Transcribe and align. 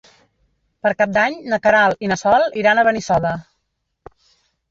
Per 0.85 0.93
Cap 1.01 1.11
d'Any 1.17 1.35
na 1.51 1.59
Queralt 1.67 2.01
i 2.07 2.09
na 2.11 2.17
Sol 2.21 2.47
iran 2.61 2.81
a 2.81 2.85
Benissoda. 2.89 3.35